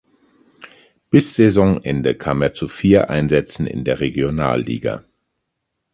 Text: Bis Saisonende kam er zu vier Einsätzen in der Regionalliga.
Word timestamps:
Bis 1.11 1.35
Saisonende 1.35 2.15
kam 2.15 2.41
er 2.41 2.55
zu 2.55 2.67
vier 2.67 3.11
Einsätzen 3.11 3.67
in 3.67 3.83
der 3.85 3.99
Regionalliga. 3.99 5.05